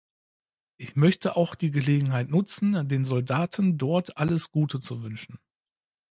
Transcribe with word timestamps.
Ich 0.77 0.95
möchte 0.95 1.35
auch 1.35 1.53
die 1.53 1.69
Gelegenheit 1.69 2.27
nutzen, 2.27 2.87
den 2.87 3.05
Soldaten 3.05 3.77
dort 3.77 4.17
alles 4.17 4.49
Gute 4.49 4.79
zu 4.79 5.03
wünschen! 5.03 5.37